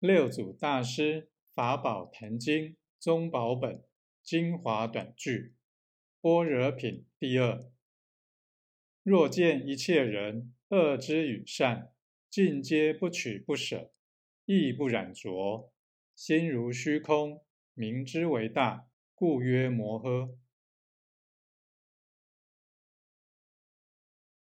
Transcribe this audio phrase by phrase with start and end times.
[0.00, 3.84] 六祖大师法宝坛经中宝本
[4.22, 5.54] 精华短句
[6.22, 7.70] 般若品第二。
[9.02, 11.92] 若见一切人恶之与善
[12.30, 13.92] 尽皆不取不舍
[14.46, 15.70] 亦不染浊
[16.14, 17.44] 心如虚空
[17.74, 20.34] 明之为大故曰摩诃。